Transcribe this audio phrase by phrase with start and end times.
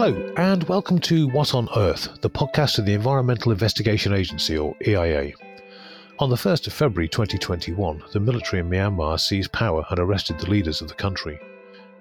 [0.00, 4.76] Hello, and welcome to What on Earth, the podcast of the Environmental Investigation Agency, or
[4.86, 5.32] EIA.
[6.20, 10.48] On the 1st of February 2021, the military in Myanmar seized power and arrested the
[10.48, 11.40] leaders of the country.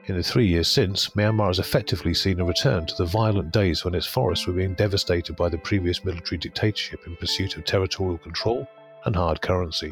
[0.06, 3.84] In the three years since, Myanmar has effectively seen a return to the violent days
[3.84, 8.20] when its forests were being devastated by the previous military dictatorship in pursuit of territorial
[8.20, 8.70] control
[9.06, 9.92] and hard currency.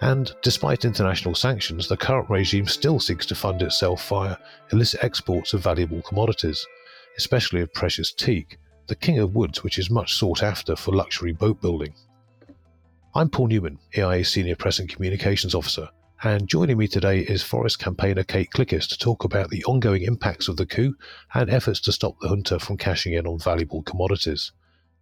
[0.00, 4.38] And despite international sanctions, the current regime still seeks to fund itself via
[4.72, 6.66] illicit exports of valuable commodities,
[7.16, 11.32] especially of precious teak, the king of woods which is much sought after for luxury
[11.32, 11.94] boat building.
[13.14, 15.88] I'm Paul Newman, EIA Senior Press and Communications Officer,
[16.22, 20.48] and joining me today is forest campaigner Kate Klikis to talk about the ongoing impacts
[20.48, 20.94] of the coup
[21.34, 24.52] and efforts to stop the junta from cashing in on valuable commodities.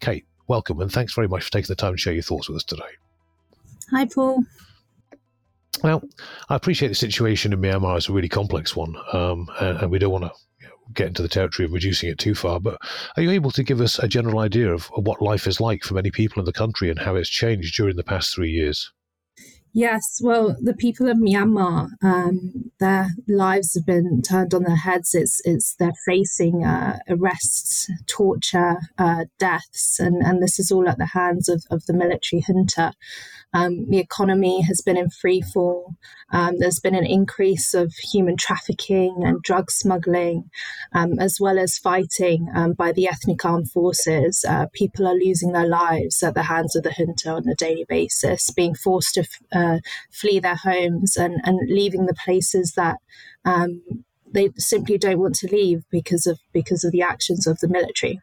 [0.01, 2.57] Kate, welcome and thanks very much for taking the time to share your thoughts with
[2.57, 2.83] us today.
[3.91, 4.45] Hi, Paul.
[5.83, 6.03] Well,
[6.49, 9.99] I appreciate the situation in Myanmar is a really complex one, um, and, and, we
[9.99, 10.33] don't want to
[10.95, 12.61] get into the territory of reducing it too far.
[12.61, 12.79] But
[13.17, 15.95] are you able to give us a general idea of, what life is like for
[15.95, 18.93] many people in the country and how it's changed during the past three years?
[19.75, 25.15] Yes, well, the people of Myanmar, um, their lives have been turned on their heads.
[25.15, 30.99] It's, it's they're facing uh, arrests, torture, uh, deaths, and, and this is all at
[30.99, 32.93] the hands of, of the military junta.
[33.55, 35.95] Um, the economy has been in free fall.
[36.33, 40.51] Um, there's been an increase of human trafficking and drug smuggling,
[40.93, 44.45] um, as well as fighting um, by the ethnic armed forces.
[44.49, 47.85] Uh, people are losing their lives at the hands of the junta on a daily
[47.87, 49.79] basis, being forced to uh,
[50.11, 52.99] flee their homes and, and leaving the places that
[53.45, 53.83] um,
[54.33, 58.21] they simply don't want to leave because of because of the actions of the military.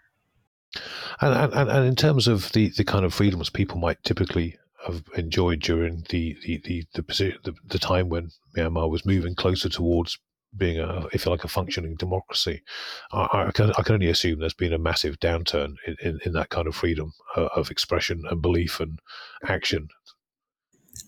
[1.21, 5.03] And, and, and in terms of the, the kind of freedoms people might typically have
[5.17, 10.17] enjoyed during the the the the, the, the time when Myanmar was moving closer towards
[10.57, 12.63] being a, if you like, a functioning democracy.
[13.11, 16.33] I, I, can, I can only assume there's been a massive downturn in, in, in
[16.33, 18.99] that kind of freedom uh, of expression and belief and
[19.47, 19.89] action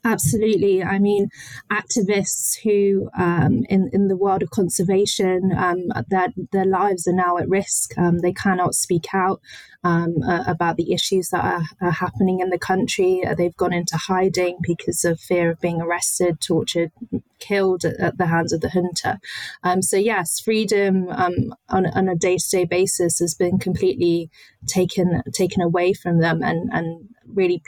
[0.03, 0.83] Absolutely.
[0.83, 1.29] I mean,
[1.71, 7.37] activists who, um, in in the world of conservation, um, that their lives are now
[7.37, 7.95] at risk.
[7.99, 9.41] Um, they cannot speak out
[9.83, 10.07] uh,
[10.47, 13.23] about the issues that are, are, happening in the country.
[13.37, 16.91] They've gone into hiding because of fear of being arrested, tortured,
[17.39, 19.19] killed at, at the hands of the junta.
[19.63, 24.31] Um, so yes, freedom um, on, on a day to day basis has been completely
[24.65, 27.61] taken taken away from them, and and really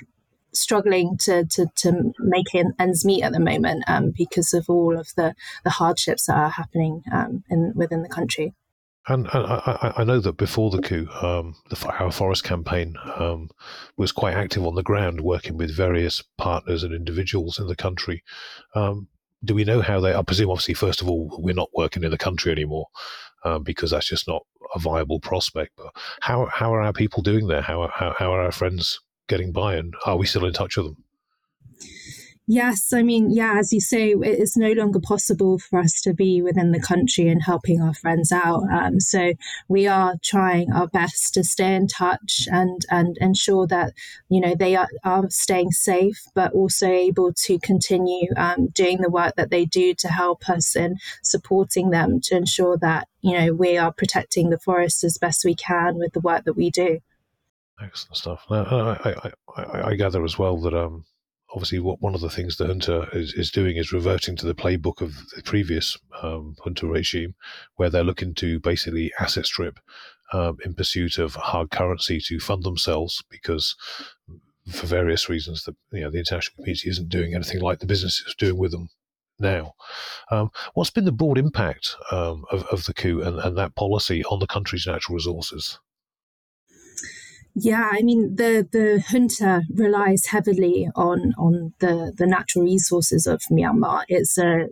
[0.53, 5.09] struggling to, to, to make ends meet at the moment um, because of all of
[5.15, 8.53] the, the hardships that are happening um, in, within the country.
[9.07, 13.49] And, and I, I, know that before the coup, um, the Our Forest campaign um,
[13.97, 18.23] was quite active on the ground, working with various partners and individuals in the country.
[18.75, 19.09] Um,
[19.43, 20.15] do we know how they?
[20.15, 22.87] I presume, obviously, first of all, we're not working in the country anymore
[23.43, 25.73] um, because that's just not a viable prospect.
[25.75, 27.61] But how how are our people doing there?
[27.61, 30.87] How how, how are our friends getting by, and are we still in touch with
[30.87, 31.03] them?
[32.45, 36.41] Yes, I mean, yeah, as you say, it's no longer possible for us to be
[36.41, 38.63] within the country and helping our friends out.
[38.69, 39.33] Um, so
[39.69, 43.93] we are trying our best to stay in touch and and ensure that
[44.27, 49.09] you know they are, are staying safe, but also able to continue um, doing the
[49.09, 53.53] work that they do to help us and supporting them to ensure that you know
[53.53, 56.99] we are protecting the forests as best we can with the work that we do.
[57.81, 58.45] Excellent stuff.
[58.49, 61.05] Now, I, I, I, I gather as well that um,
[61.53, 64.55] obviously what one of the things the junta is, is doing is reverting to the
[64.55, 67.35] playbook of the previous um, junta regime,
[67.75, 69.79] where they're looking to basically asset strip
[70.33, 73.75] um, in pursuit of hard currency to fund themselves because
[74.71, 78.23] for various reasons that you know the international community isn't doing anything like the business
[78.27, 78.89] is doing with them
[79.39, 79.73] now.
[80.31, 84.23] Um, what's been the broad impact um, of, of the coup and, and that policy
[84.25, 85.79] on the country's natural resources?
[87.55, 93.41] Yeah, I mean the the junta relies heavily on on the the natural resources of
[93.51, 94.03] Myanmar.
[94.07, 94.69] It's a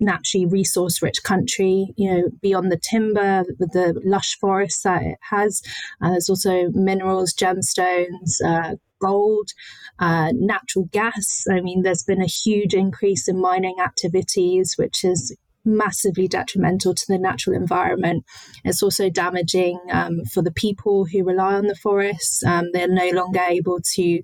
[0.00, 5.18] naturally resource rich country, you know, beyond the timber, with the lush forests that it
[5.30, 5.62] has.
[6.00, 9.50] Uh, there's also minerals, gemstones, uh, gold,
[9.98, 11.44] uh, natural gas.
[11.50, 15.36] I mean, there's been a huge increase in mining activities, which is
[15.68, 18.24] massively detrimental to the natural environment.
[18.64, 22.42] It's also damaging um, for the people who rely on the forests.
[22.44, 24.22] Um, they're no longer able to,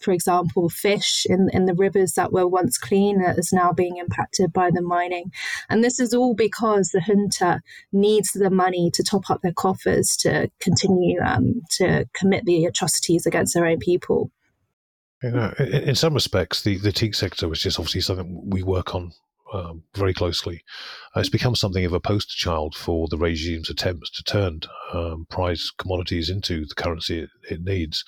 [0.00, 3.98] for example, fish in, in the rivers that were once clean that is now being
[3.98, 5.30] impacted by the mining.
[5.68, 7.60] And this is all because the junta
[7.92, 13.26] needs the money to top up their coffers to continue um, to commit the atrocities
[13.26, 14.30] against their own people.
[15.22, 18.94] You know, in, some respects, the, the teak sector, which is obviously something we work
[18.94, 19.12] on
[19.52, 20.62] um, very closely.
[21.16, 24.60] Uh, it's become something of a poster child for the regime's attempts to turn
[24.92, 28.04] um, prize commodities into the currency it, it needs.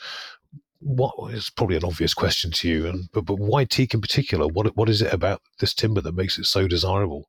[0.81, 4.47] What is probably an obvious question to you, and but, but why teak in particular?
[4.47, 7.29] What what is it about this timber that makes it so desirable?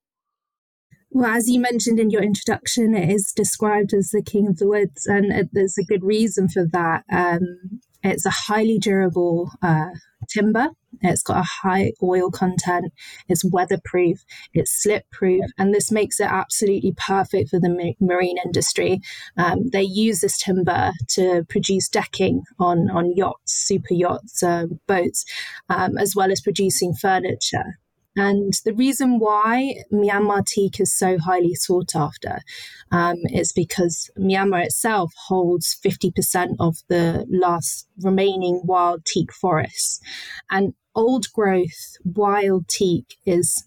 [1.14, 4.68] Well, as you mentioned in your introduction, it is described as the king of the
[4.68, 7.04] woods, and there's a good reason for that.
[7.12, 9.90] Um, it's a highly durable uh,
[10.30, 10.70] timber.
[11.02, 12.94] It's got a high oil content.
[13.28, 14.24] It's weatherproof.
[14.54, 19.00] It's slip proof, and this makes it absolutely perfect for the marine industry.
[19.38, 25.26] Um, they use this timber to produce decking on on yachts, super yachts, uh, boats,
[25.70, 27.78] um, as well as producing furniture.
[28.16, 32.40] And the reason why Myanmar teak is so highly sought after
[32.92, 40.02] um, is because Myanmar itself holds 50% of the last remaining wild teak forests.
[40.50, 43.66] And old growth wild teak is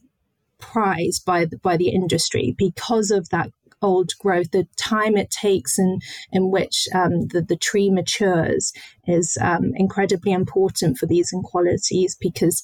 [0.58, 2.54] prized by the, by the industry.
[2.56, 3.50] Because of that
[3.82, 6.00] old growth, the time it takes in,
[6.32, 8.72] in which um, the, the tree matures
[9.06, 12.62] is um, incredibly important for these inequalities because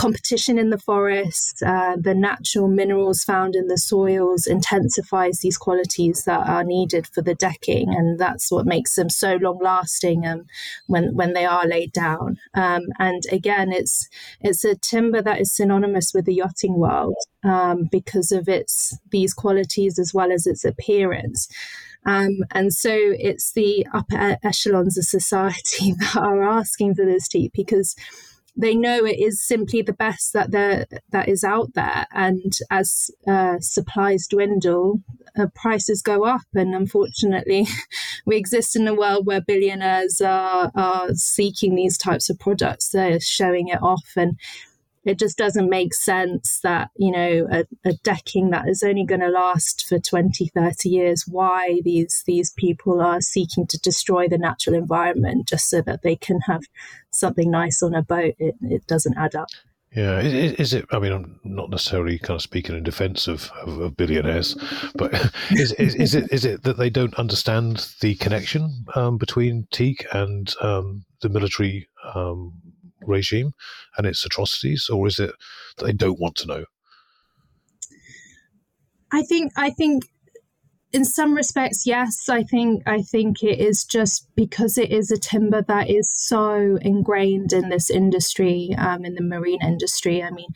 [0.00, 6.24] competition in the forest, uh, the natural minerals found in the soils intensifies these qualities
[6.24, 10.46] that are needed for the decking, and that's what makes them so long lasting um,
[10.86, 12.38] when when they are laid down.
[12.54, 14.08] Um, and again, it's
[14.40, 19.34] it's a timber that is synonymous with the yachting world um, because of its these
[19.34, 21.46] qualities as well as its appearance.
[22.06, 27.52] Um, and so it's the upper echelons of society that are asking for this teak
[27.54, 27.94] because
[28.56, 32.06] they know it is simply the best that there that is out there.
[32.12, 35.00] And as uh, supplies dwindle
[35.38, 36.42] uh, prices go up.
[36.54, 37.66] And unfortunately
[38.26, 42.90] we exist in a world where billionaires are, are seeking these types of products.
[42.90, 44.12] They're showing it off.
[44.16, 44.38] And
[45.10, 49.20] it just doesn't make sense that you know a, a decking that is only going
[49.20, 54.38] to last for 20 30 years why these these people are seeking to destroy the
[54.38, 56.62] natural environment just so that they can have
[57.10, 59.48] something nice on a boat it, it doesn't add up
[59.92, 60.84] yeah, is, is, it?
[60.92, 64.56] I mean, I'm not necessarily kind of speaking in defence of, of, of, billionaires,
[64.94, 65.12] but
[65.50, 70.06] is, is, is, it is it that they don't understand the connection um, between teak
[70.12, 72.52] and um, the military um,
[73.10, 73.52] regime
[73.96, 75.34] and its atrocities, or is it
[75.76, 76.64] that they don't want to know?
[79.12, 80.04] I think I think
[80.92, 82.28] in some respects, yes.
[82.28, 86.78] I think I think it is just because it is a timber that is so
[86.82, 90.22] ingrained in this industry, um, in the marine industry.
[90.22, 90.48] I mean,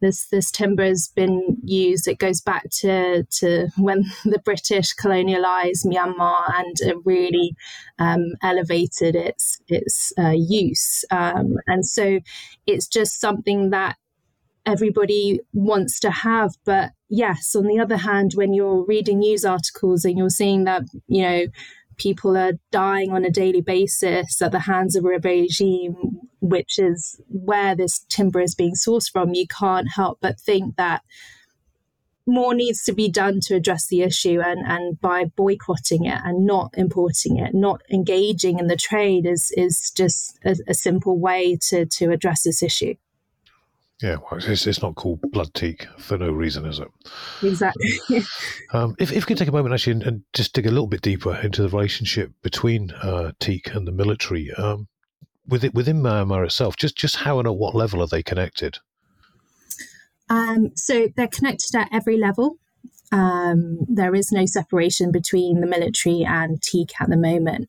[0.00, 2.06] this this timber has been used.
[2.06, 7.56] It goes back to to when the British colonialized Myanmar and it really
[7.98, 11.04] um, elevated its its uh, use.
[11.10, 12.20] Um, and so,
[12.66, 13.96] it's just something that
[14.68, 16.52] everybody wants to have.
[16.64, 20.82] But yes, on the other hand, when you're reading news articles and you're seeing that,
[21.06, 21.46] you know,
[21.96, 25.96] people are dying on a daily basis at the hands of a regime,
[26.40, 31.02] which is where this timber is being sourced from, you can't help but think that
[32.26, 36.44] more needs to be done to address the issue and, and by boycotting it and
[36.44, 41.58] not importing it, not engaging in the trade is is just a, a simple way
[41.68, 42.94] to to address this issue.
[44.02, 46.88] Yeah, well, it's, it's not called blood teak for no reason, is it?
[47.42, 47.90] Exactly.
[48.72, 50.86] um, if, if we can take a moment actually and, and, just dig a little
[50.86, 54.86] bit deeper into the relationship between uh, teak and the military, um,
[55.48, 58.78] within, within Myanmar itself, just, just how and at what level are they connected?
[60.30, 62.58] Um, so they're connected at every level.
[63.10, 67.68] Um, there is no separation between the military and teak at the moment.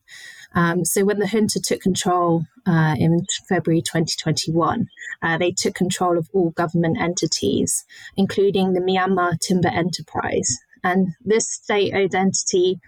[0.53, 4.87] Um, so when the junta took control uh, in February 2021,
[5.21, 7.85] uh, they took control of all government entities,
[8.17, 10.57] including the Myanmar Timber Enterprise.
[10.83, 12.79] And this state owned entity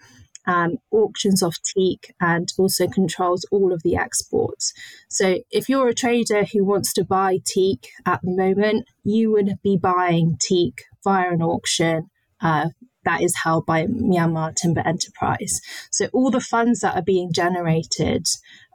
[0.48, 4.74] um, auctions off teak and also controls all of the exports.
[5.08, 9.60] So if you're a trader who wants to buy teak at the moment, you would
[9.64, 12.10] be buying teak via an auction
[12.42, 12.70] uh,
[13.04, 15.60] that is held by Myanmar Timber Enterprise.
[15.92, 18.28] So all the funds that are being generated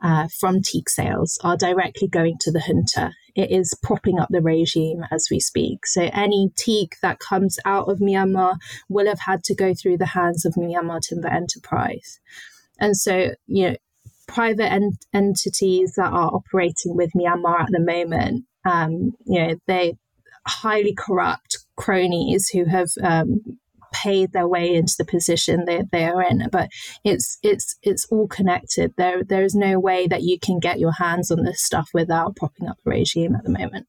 [0.02, 3.12] uh, from teak sales are directly going to the junta.
[3.34, 5.86] It is propping up the regime as we speak.
[5.86, 8.56] So any teak that comes out of Myanmar
[8.88, 12.18] will have had to go through the hands of Myanmar Timber Enterprise.
[12.80, 13.76] And so, you know,
[14.26, 19.96] private en- entities that are operating with Myanmar at the moment, um, you know, they
[20.46, 23.58] highly corrupt cronies who have um,
[23.92, 26.48] paid their way into the position that they are in.
[26.50, 26.68] But
[27.04, 28.94] it's it's it's all connected.
[28.96, 32.36] There there is no way that you can get your hands on this stuff without
[32.36, 33.86] propping up the regime at the moment.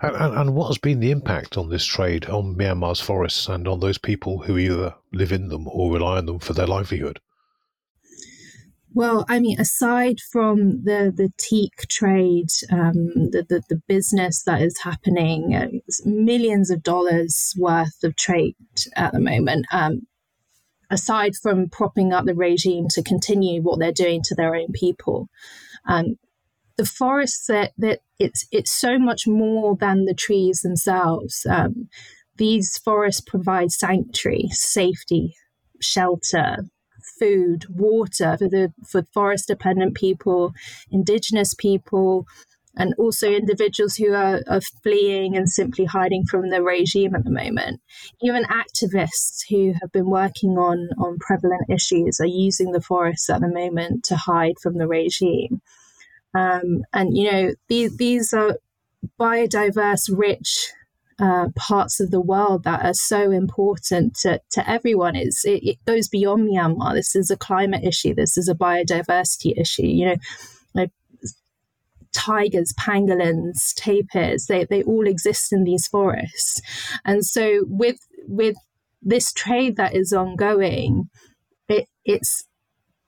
[0.00, 3.68] And, and, and, what has been the impact on this trade on Myanmar's forests and
[3.68, 7.20] on those people who either live in them or rely on them for their livelihood?
[8.94, 14.60] Well, I mean, aside from the the teak trade, um, the, the, the business that
[14.60, 15.68] is happening, uh,
[16.04, 18.56] millions of dollars worth of trade
[18.94, 19.66] at the moment.
[19.72, 20.06] Um,
[20.90, 25.28] aside from propping up the regime to continue what they're doing to their own people,
[25.86, 26.16] um,
[26.76, 31.46] the forests that, that it's it's so much more than the trees themselves.
[31.48, 31.88] Um,
[32.36, 35.34] these forests provide sanctuary, safety,
[35.80, 36.58] shelter,
[37.18, 40.52] food, water for the for forest dependent people,
[40.90, 42.26] indigenous people,
[42.76, 47.30] and also individuals who are, are fleeing and simply hiding from the regime at the
[47.30, 47.80] moment.
[48.22, 53.40] Even activists who have been working on, on prevalent issues are using the forests at
[53.40, 55.60] the moment to hide from the regime.
[56.34, 58.56] Um, and, you know, these, these are
[59.20, 60.72] biodiverse, rich
[61.22, 65.14] uh, parts of the world that are so important to, to everyone.
[65.14, 66.94] It's, it, it, goes beyond Myanmar.
[66.94, 68.12] This is a climate issue.
[68.12, 69.86] This is a biodiversity issue.
[69.86, 70.16] You know,
[70.74, 70.90] like
[72.12, 76.60] tigers, pangolins, tapirs, they, they all exist in these forests.
[77.04, 78.56] And so with with
[79.00, 81.08] this trade that is ongoing,
[81.68, 82.48] it, it's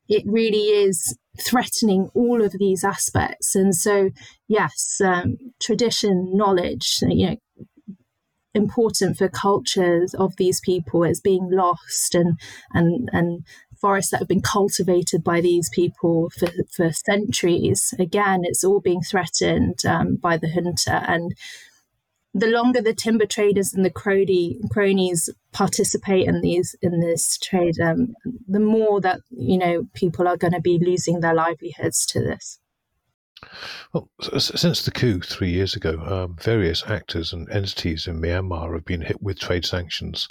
[0.09, 3.57] it really is threatening all of these aspects.
[3.57, 4.11] And so,
[4.47, 7.37] yes, um, tradition, knowledge, you know,
[8.55, 11.05] important for cultures of these people.
[11.05, 12.39] Is being lost and
[12.73, 13.45] and and
[13.81, 17.93] forests that have been cultivated by these people for, for centuries.
[17.99, 21.35] Again it's all being threatened um, by the junta and
[22.35, 27.79] the longer the timber traders and the crony, cronies participate in these in this trade,
[27.81, 28.15] um,
[28.49, 32.59] the more that you know people are going to be losing their livelihoods to this.
[33.93, 34.09] Well,
[34.39, 39.03] since the coup three years ago, um, various actors and entities in Myanmar have been
[39.03, 40.29] hit with trade sanctions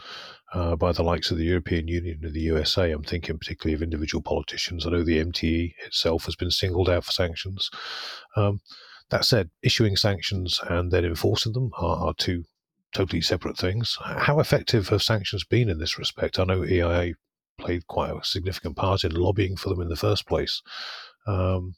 [0.53, 2.91] uh, by the likes of the European Union and the USA.
[2.91, 4.85] I'm thinking particularly of individual politicians.
[4.85, 7.69] I know the MTE itself has been singled out for sanctions.
[8.35, 8.61] Um,
[9.09, 12.45] that said, issuing sanctions and then enforcing them are, are two
[12.93, 13.97] totally separate things.
[14.01, 16.39] How effective have sanctions been in this respect?
[16.39, 17.15] I know EIA
[17.57, 20.61] played quite a significant part in lobbying for them in the first place.
[21.25, 21.75] Um,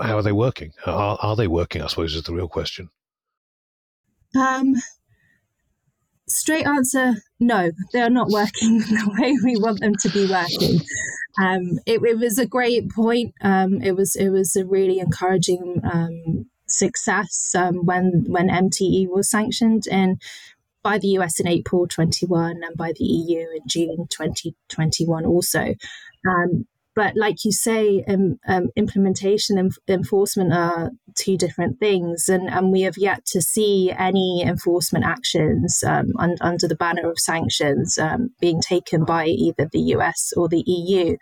[0.00, 0.72] how are they working?
[0.86, 1.82] Are, are, they working?
[1.82, 2.90] I suppose is the real question.
[4.36, 4.74] Um,
[6.28, 10.80] straight answer: No, they are not working the way we want them to be working.
[11.40, 13.34] Um, it, it, was a great point.
[13.42, 19.30] Um, it was it was a really encouraging um, success um, when when MTE was
[19.30, 20.20] sanctioned and
[20.82, 25.74] by the US in April 21 and by the EU in June 2021 also.
[26.26, 26.66] Um,
[26.98, 32.72] but like you say, um, um, implementation and enforcement are two different things, and, and
[32.72, 37.98] we have yet to see any enforcement actions um, un- under the banner of sanctions
[37.98, 41.16] um, being taken by either the US or the EU.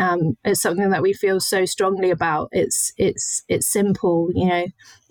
[0.00, 2.48] Um, it's something that we feel so strongly about.
[2.50, 4.66] It's it's it's simple, you know.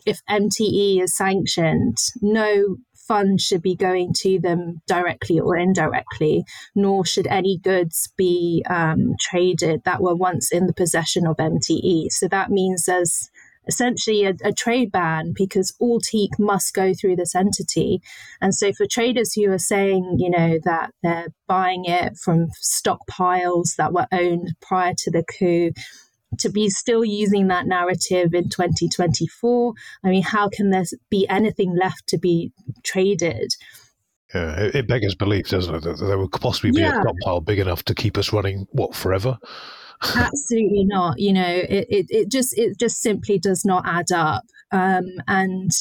[0.05, 2.75] If MTE is sanctioned, no
[3.07, 6.43] funds should be going to them directly or indirectly,
[6.75, 12.11] nor should any goods be um, traded that were once in the possession of MTE.
[12.11, 13.29] So that means there's
[13.67, 18.01] essentially a, a, trade ban because all teak must go through this entity.
[18.41, 23.75] And so for traders who are saying, you know, that they're buying it from stockpiles
[23.77, 25.71] that were owned prior to the coup,
[26.39, 29.73] to be still using that narrative in 2024
[30.03, 32.51] i mean how can there be anything left to be
[32.83, 33.53] traded
[34.33, 36.97] yeah, it, it beggars belief, doesn't it, that there would possibly be yeah.
[36.97, 39.37] a stockpile big enough to keep us running what forever?
[40.15, 41.19] Absolutely not.
[41.19, 44.43] You know, it, it, it just it just simply does not add up.
[44.71, 45.71] Um, and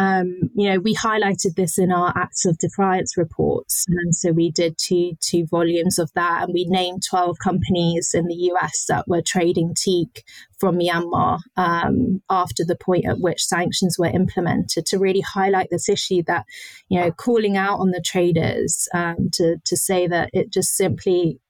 [0.00, 3.84] um, you know, we highlighted this in our Acts of Defiance reports.
[3.86, 6.44] And so we did two, two volumes of that.
[6.44, 10.24] And we named 12 companies in the US that were trading teak
[10.58, 15.86] from Myanmar um, after the point at which sanctions were implemented to really highlight this
[15.86, 16.46] issue that,
[16.88, 21.40] you know, calling out on the traders um, to, to say that it just simply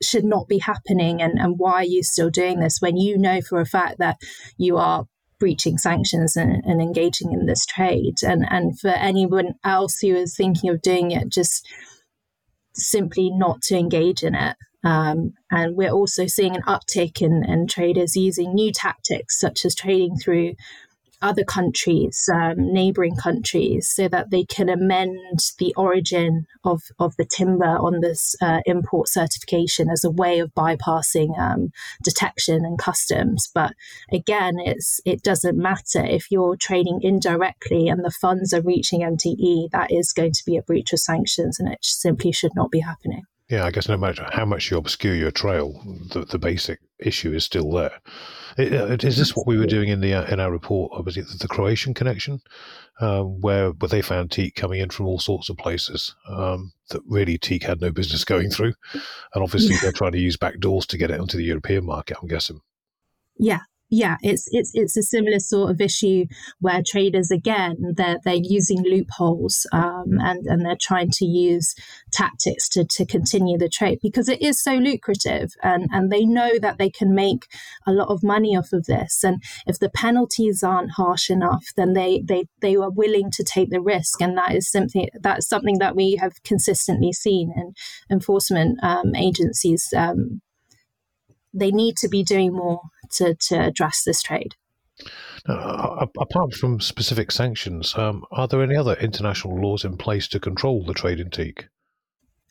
[0.00, 3.40] should not be happening and, and why are you still doing this when you know
[3.40, 4.18] for a fact that
[4.56, 5.06] you are
[5.38, 8.16] breaching sanctions and, and engaging in this trade.
[8.22, 11.66] And, and for anyone else who is thinking of doing it, just
[12.74, 14.56] simply not to engage in it.
[14.84, 19.74] Um, and we're also seeing an uptick in, in traders using new tactics, such as
[19.74, 20.54] trading through
[21.24, 27.24] other countries, um, neighboring countries, so that they can amend the origin of, of the
[27.24, 31.70] timber on this uh, import certification as a way of bypassing um,
[32.02, 33.50] detection and customs.
[33.52, 33.72] But
[34.12, 39.70] again, it's it doesn't matter if you're trading indirectly and the funds are reaching MTE.
[39.70, 42.80] That is going to be a breach of sanctions, and it simply should not be
[42.80, 43.22] happening.
[43.54, 45.80] Yeah, I guess no matter how much you obscure your trail,
[46.10, 48.00] the, the basic issue is still there.
[48.58, 51.04] Uh, is this what we were doing in the uh, in our report?
[51.04, 52.40] Was it the Croatian connection,
[52.98, 57.00] um, where where they found teak coming in from all sorts of places um, that
[57.06, 60.84] really teak had no business going through, and obviously they're trying to use back doors
[60.86, 62.16] to get it onto the European market.
[62.20, 62.58] I'm guessing.
[63.38, 66.24] Yeah, yeah, it's it's it's a similar sort of issue
[66.60, 71.74] where traders again they're they're using loopholes um, and and they're trying to use
[72.10, 76.58] tactics to to continue the trade because it is so lucrative and and they know
[76.58, 77.46] that they can make
[77.86, 79.22] a lot of money off of this.
[79.22, 83.70] And if the penalties aren't harsh enough then they they they are willing to take
[83.70, 84.20] the risk.
[84.22, 87.74] And that is something that's something that we have consistently seen in
[88.10, 90.40] enforcement um, agencies um,
[91.54, 92.80] they need to be doing more
[93.12, 94.54] to, to address this trade.
[95.46, 100.40] Uh, apart from specific sanctions, um, are there any other international laws in place to
[100.40, 101.68] control the trade in teak?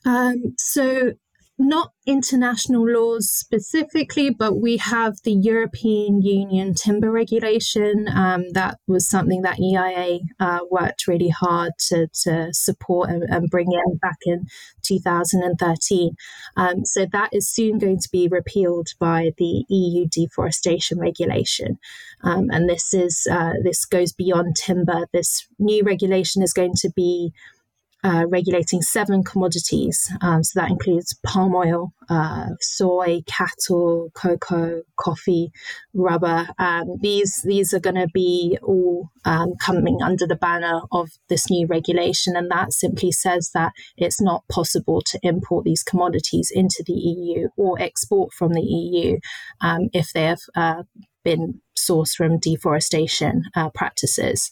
[0.04, 1.14] Um, so
[1.58, 8.06] not international laws specifically, but we have the European Union timber regulation.
[8.12, 13.48] Um, that was something that EIA uh, worked really hard to, to support and, and,
[13.50, 14.46] bring in back in
[14.82, 16.16] 2013.
[16.56, 21.78] Um, so that is soon going to be repealed by the EU deforestation regulation.
[22.24, 25.06] Um, and this is uh, this goes beyond timber.
[25.12, 27.32] This new regulation is going to be
[28.04, 30.12] uh, regulating seven commodities.
[30.20, 35.50] Um, so that includes palm oil, uh, soy, cattle, cocoa, coffee,
[35.94, 36.46] rubber.
[36.58, 41.50] Um, these these are going to be all um, coming under the banner of this
[41.50, 46.84] new regulation, and that simply says that it's not possible to import these commodities into
[46.86, 49.18] the EU or export from the EU
[49.62, 50.82] um, if they have uh,
[51.24, 54.50] been sourced from deforestation uh, practices.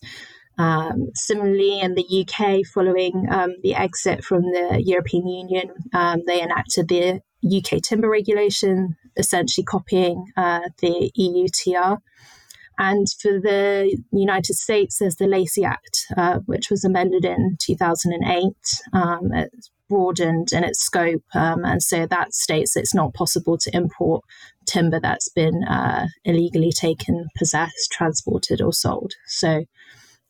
[0.59, 6.42] Um, similarly, in the UK, following um, the exit from the European Union, um, they
[6.42, 11.98] enacted the UK timber regulation, essentially copying uh, the EUTR.
[12.79, 18.42] And for the United States, there's the Lacey Act, uh, which was amended in 2008.
[18.92, 23.76] Um, it's broadened in its scope, um, and so that states it's not possible to
[23.76, 24.24] import
[24.64, 29.12] timber that's been uh, illegally taken, possessed, transported, or sold.
[29.26, 29.64] So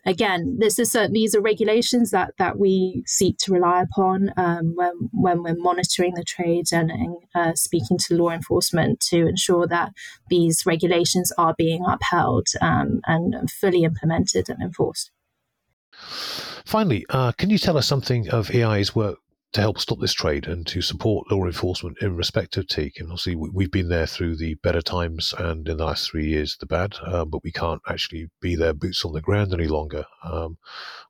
[0.04, 4.92] again, this is these are regulations that that we seek to rely upon um, when
[5.12, 9.92] when we're monitoring the trade and, and uh, speaking to law enforcement to ensure that
[10.28, 15.10] these regulations are being upheld um, and fully implemented and enforced.
[16.64, 19.18] Finally, uh, can you tell us something of EIA's work
[19.52, 22.98] to help stop this trade and to support law enforcement in respect of teak.
[22.98, 26.56] And obviously, we've been there through the better times and in the last three years,
[26.58, 30.04] the bad, um, but we can't actually be there boots on the ground any longer.
[30.24, 30.56] Um,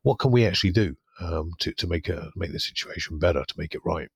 [0.02, 3.54] what can we actually do um, to, to make, a, make the situation better, to
[3.56, 4.08] make it right?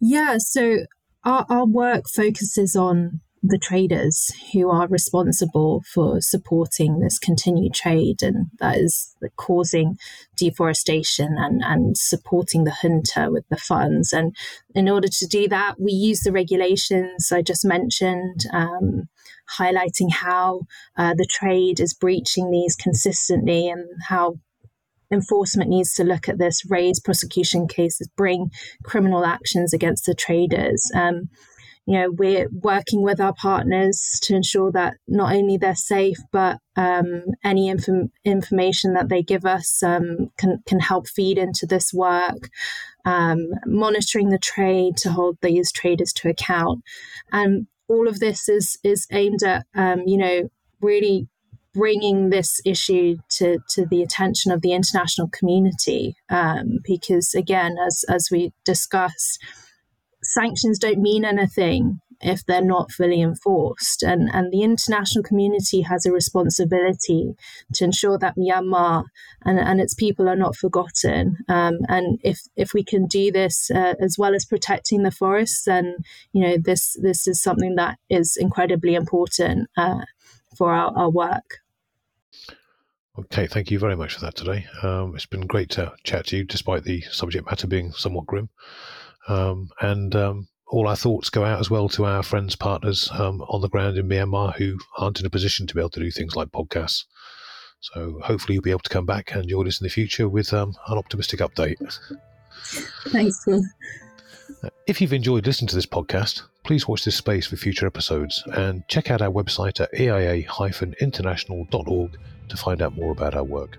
[0.00, 0.78] Yeah, so
[1.24, 8.22] our, our work focuses on the traders who are responsible for supporting this continued trade
[8.22, 9.96] and that is causing
[10.36, 14.12] deforestation and, and supporting the junta with the funds.
[14.12, 14.34] And
[14.74, 19.08] in order to do that, we use the regulations I just mentioned, um,
[19.58, 20.62] highlighting how
[20.96, 24.38] uh, the trade is breaching these consistently and how
[25.10, 28.50] enforcement needs to look at this, raise prosecution cases, bring
[28.82, 30.90] criminal actions against the traders.
[30.94, 31.28] Um,
[31.88, 36.58] you know we're working with our partners to ensure that not only they're safe but
[36.76, 41.92] um, any inf- information that they give us um, can, can help feed into this
[41.92, 42.50] work
[43.08, 46.82] um, monitoring the trade to hold these traders to account.
[47.32, 51.26] And all of this is is aimed at um, you know really
[51.74, 58.04] bringing this issue to, to the attention of the international community um, because again as
[58.08, 59.38] as we discussed
[60.28, 64.02] sanctions don't mean anything if they're not fully enforced.
[64.02, 67.34] And, and the international community has a responsibility
[67.74, 69.04] to ensure that Myanmar
[69.44, 71.36] and, and its people are not forgotten.
[71.48, 75.64] Um, and if, if we can do this uh, as well as protecting the forests,
[75.64, 75.96] then
[76.32, 80.00] you know this this is something that is incredibly important uh,
[80.56, 81.60] for our, our work.
[83.18, 84.66] Okay, thank you very much for that today.
[84.82, 88.48] Um, it's been great to chat to you, despite the subject matter being somewhat grim.
[89.28, 93.42] Um, and um, all our thoughts go out as well to our friends, partners um,
[93.42, 96.10] on the ground in Myanmar who aren't in a position to be able to do
[96.10, 97.04] things like podcasts.
[97.80, 100.52] So hopefully you'll be able to come back and join us in the future with
[100.52, 101.76] um, an optimistic update.
[103.08, 103.64] Thanks, Paul.
[104.86, 108.82] If you've enjoyed listening to this podcast, please watch this space for future episodes and
[108.88, 113.78] check out our website at eia-international.org to find out more about our work.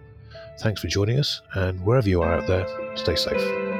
[0.59, 3.78] Thanks for joining us, and wherever you are out there, stay safe.